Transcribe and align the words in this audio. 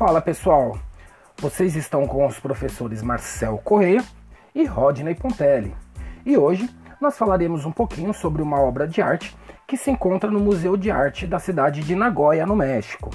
Fala 0.00 0.22
pessoal, 0.22 0.78
vocês 1.36 1.76
estão 1.76 2.06
com 2.06 2.26
os 2.26 2.40
professores 2.40 3.02
Marcel 3.02 3.58
Correia 3.58 4.02
e 4.54 4.64
Rodney 4.64 5.14
Pontelli. 5.14 5.76
E 6.24 6.38
hoje 6.38 6.70
nós 6.98 7.18
falaremos 7.18 7.66
um 7.66 7.70
pouquinho 7.70 8.14
sobre 8.14 8.40
uma 8.40 8.58
obra 8.58 8.88
de 8.88 9.02
arte 9.02 9.36
que 9.66 9.76
se 9.76 9.90
encontra 9.90 10.30
no 10.30 10.40
Museu 10.40 10.74
de 10.74 10.90
Arte 10.90 11.26
da 11.26 11.38
cidade 11.38 11.82
de 11.82 11.94
Nagoya, 11.94 12.46
no 12.46 12.56
México. 12.56 13.10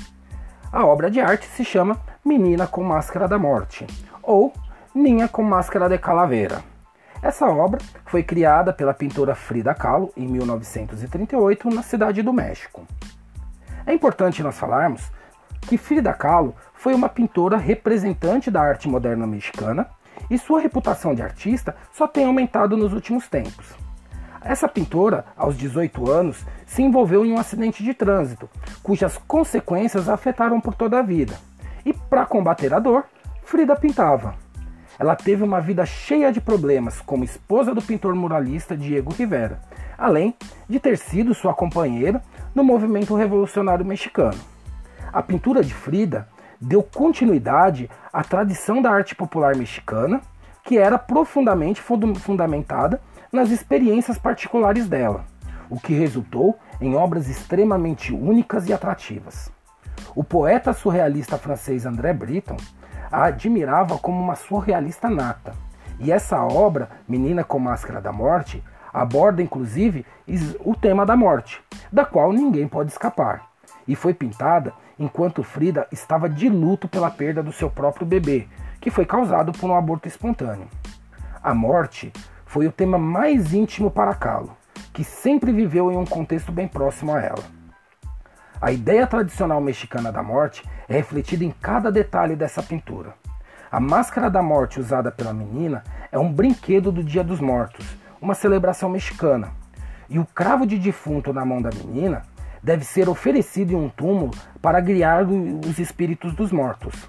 A 0.71 0.85
obra 0.85 1.09
de 1.09 1.19
arte 1.19 1.47
se 1.47 1.65
chama 1.65 1.99
Menina 2.23 2.67
com 2.67 2.83
Máscara 2.83 3.27
da 3.27 3.39
Morte 3.39 3.87
ou 4.21 4.53
Ninha 4.93 5.27
com 5.27 5.41
Máscara 5.41 5.89
de 5.89 5.97
Calaveira. 5.97 6.63
Essa 7.19 7.47
obra 7.47 7.81
foi 8.05 8.21
criada 8.21 8.71
pela 8.71 8.93
pintora 8.93 9.33
Frida 9.33 9.73
Kahlo 9.73 10.13
em 10.15 10.27
1938 10.27 11.67
na 11.67 11.81
cidade 11.81 12.21
do 12.21 12.31
México. 12.31 12.85
É 13.87 13.91
importante 13.91 14.43
nós 14.43 14.55
falarmos 14.55 15.11
que 15.67 15.77
Frida 15.77 16.13
Kahlo 16.13 16.55
foi 16.73 16.93
uma 16.93 17.09
pintora 17.09 17.57
representante 17.57 18.51
da 18.51 18.61
arte 18.61 18.87
moderna 18.87 19.25
mexicana 19.25 19.87
e 20.29 20.37
sua 20.37 20.59
reputação 20.59 21.13
de 21.13 21.21
artista 21.21 21.75
só 21.91 22.07
tem 22.07 22.25
aumentado 22.25 22.77
nos 22.77 22.93
últimos 22.93 23.27
tempos. 23.27 23.73
Essa 24.41 24.67
pintora, 24.67 25.25
aos 25.35 25.57
18 25.57 26.09
anos, 26.09 26.45
se 26.67 26.83
envolveu 26.83 27.25
em 27.25 27.33
um 27.33 27.39
acidente 27.39 27.83
de 27.83 27.95
trânsito, 27.95 28.47
cujas 28.83 29.17
consequências 29.27 30.07
a 30.07 30.13
afetaram 30.13 30.61
por 30.61 30.75
toda 30.75 30.99
a 30.99 31.01
vida. 31.01 31.35
E 31.83 31.91
para 31.91 32.25
combater 32.25 32.71
a 32.71 32.79
dor, 32.79 33.05
Frida 33.43 33.75
pintava. 33.75 34.35
Ela 34.99 35.15
teve 35.15 35.43
uma 35.43 35.59
vida 35.59 35.85
cheia 35.85 36.31
de 36.31 36.39
problemas 36.39 37.01
como 37.01 37.23
esposa 37.23 37.73
do 37.73 37.81
pintor 37.81 38.13
muralista 38.15 38.77
Diego 38.77 39.11
Rivera, 39.11 39.59
além 39.97 40.35
de 40.69 40.79
ter 40.79 40.97
sido 40.97 41.33
sua 41.33 41.53
companheira 41.53 42.21
no 42.53 42.63
movimento 42.63 43.15
revolucionário 43.15 43.83
mexicano. 43.83 44.54
A 45.15 45.23
pintura 45.23 45.63
de 45.63 45.73
Frida 45.73 46.27
deu 46.59 46.83
continuidade 46.83 47.89
à 48.11 48.21
tradição 48.21 48.81
da 48.81 48.91
arte 48.91 49.15
popular 49.15 49.55
mexicana, 49.55 50.19
que 50.61 50.77
era 50.77 50.99
profundamente 50.99 51.81
fundamentada 51.81 52.99
nas 53.31 53.49
experiências 53.49 54.17
particulares 54.17 54.89
dela, 54.89 55.23
o 55.69 55.79
que 55.79 55.93
resultou 55.93 56.59
em 56.81 56.95
obras 56.95 57.29
extremamente 57.29 58.11
únicas 58.13 58.67
e 58.67 58.73
atrativas. 58.73 59.49
O 60.13 60.21
poeta 60.21 60.73
surrealista 60.73 61.37
francês 61.37 61.85
André 61.85 62.11
Breton 62.11 62.57
a 63.09 63.27
admirava 63.27 63.97
como 63.97 64.21
uma 64.21 64.35
surrealista 64.35 65.09
nata, 65.09 65.53
e 65.97 66.11
essa 66.11 66.43
obra, 66.43 66.89
Menina 67.07 67.41
com 67.41 67.57
Máscara 67.57 68.01
da 68.01 68.11
Morte, 68.11 68.61
aborda 68.93 69.41
inclusive 69.41 70.05
o 70.59 70.75
tema 70.75 71.05
da 71.05 71.15
morte, 71.15 71.63
da 71.89 72.03
qual 72.03 72.33
ninguém 72.33 72.67
pode 72.67 72.91
escapar 72.91 73.55
e 73.87 73.95
foi 73.95 74.13
pintada 74.13 74.73
enquanto 74.97 75.43
Frida 75.43 75.87
estava 75.91 76.29
de 76.29 76.49
luto 76.49 76.87
pela 76.87 77.11
perda 77.11 77.43
do 77.43 77.51
seu 77.51 77.69
próprio 77.69 78.05
bebê, 78.05 78.47
que 78.79 78.89
foi 78.89 79.05
causado 79.05 79.51
por 79.51 79.69
um 79.69 79.75
aborto 79.75 80.07
espontâneo. 80.07 80.67
A 81.43 81.53
morte 81.53 82.11
foi 82.45 82.67
o 82.67 82.71
tema 82.71 82.97
mais 82.97 83.53
íntimo 83.53 83.91
para 83.91 84.13
Kahlo, 84.13 84.55
que 84.93 85.03
sempre 85.03 85.51
viveu 85.51 85.91
em 85.91 85.97
um 85.97 86.05
contexto 86.05 86.51
bem 86.51 86.67
próximo 86.67 87.13
a 87.13 87.21
ela. 87.21 87.43
A 88.61 88.71
ideia 88.71 89.05
tradicional 89.05 89.59
mexicana 89.59 90.11
da 90.11 90.23
morte 90.23 90.63
é 90.87 90.93
refletida 90.93 91.43
em 91.43 91.51
cada 91.51 91.91
detalhe 91.91 92.35
dessa 92.35 92.63
pintura. 92.63 93.13
A 93.69 93.79
máscara 93.79 94.29
da 94.29 94.41
morte 94.41 94.79
usada 94.79 95.11
pela 95.11 95.33
menina 95.33 95.83
é 96.11 96.17
um 96.17 96.31
brinquedo 96.31 96.91
do 96.91 97.03
Dia 97.03 97.23
dos 97.23 97.41
Mortos, 97.41 97.85
uma 98.21 98.33
celebração 98.33 98.89
mexicana. 98.89 99.51
E 100.09 100.17
o 100.17 100.25
cravo 100.25 100.65
de 100.65 100.77
defunto 100.77 101.33
na 101.33 101.43
mão 101.43 101.61
da 101.61 101.69
menina 101.71 102.23
deve 102.65 102.83
ser 102.83 103.07
oferecido 103.07 103.73
em 103.73 103.75
um 103.75 103.89
túmulo 103.89 104.31
para 104.59 104.79
guiar 104.79 105.23
os 105.23 105.77
espíritos 105.77 106.33
dos 106.33 106.51
mortos. 106.51 107.07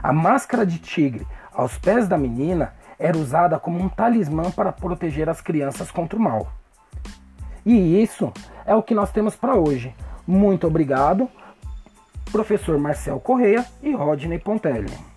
A 0.00 0.12
máscara 0.12 0.64
de 0.64 0.78
tigre 0.78 1.26
aos 1.52 1.76
pés 1.76 2.06
da 2.06 2.16
menina 2.16 2.72
era 2.96 3.18
usada 3.18 3.58
como 3.58 3.82
um 3.82 3.88
talismã 3.88 4.52
para 4.52 4.70
proteger 4.70 5.28
as 5.28 5.40
crianças 5.40 5.90
contra 5.90 6.16
o 6.16 6.22
mal. 6.22 6.46
E 7.66 8.00
isso 8.00 8.32
é 8.64 8.72
o 8.72 8.84
que 8.84 8.94
nós 8.94 9.10
temos 9.10 9.34
para 9.34 9.56
hoje. 9.56 9.92
Muito 10.24 10.64
obrigado, 10.68 11.28
professor 12.30 12.78
Marcel 12.78 13.18
Correia 13.18 13.66
e 13.82 13.92
Rodney 13.92 14.38
Pontelli. 14.38 15.13